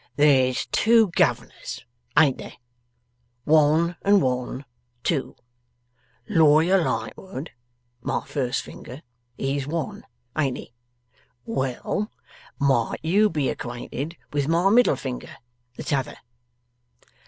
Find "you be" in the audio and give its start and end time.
13.03-13.47